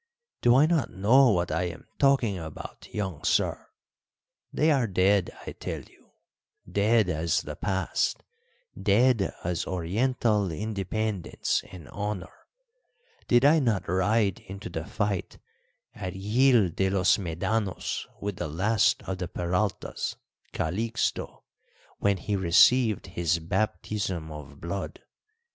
[0.41, 3.67] "Do I not know what I am talking about, young sir?
[4.51, 6.09] They are dead, I tell you
[6.67, 8.23] dead as the past,
[8.81, 12.33] dead as Oriental independence and honour.
[13.27, 15.37] Did I not ride into the fight
[15.93, 20.15] at Gil de los Medanos with the last of the Peraltas,
[20.51, 21.43] Calixto,
[21.99, 25.03] when he received his baptism of blood?